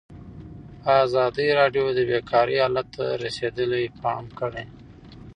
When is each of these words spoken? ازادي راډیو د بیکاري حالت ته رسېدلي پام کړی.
ازادي 1.03 1.47
راډیو 1.59 1.85
د 1.97 1.99
بیکاري 2.09 2.55
حالت 2.63 2.87
ته 2.95 3.03
رسېدلي 3.23 3.83
پام 4.03 4.25
کړی. 4.39 4.63